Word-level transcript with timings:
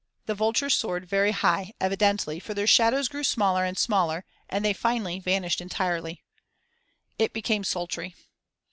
The 0.25 0.33
vultures 0.33 0.73
soared 0.73 1.05
very 1.07 1.29
high 1.29 1.73
evidently, 1.79 2.39
for 2.39 2.55
their 2.55 2.65
shadows 2.65 3.07
grew 3.07 3.23
smaller 3.23 3.63
and 3.65 3.77
smaller, 3.77 4.25
and 4.49 4.65
they 4.65 4.73
finally 4.73 5.19
vanished 5.19 5.61
entirely. 5.61 6.23
It 7.19 7.33
became 7.33 7.63
sultry. 7.63 8.15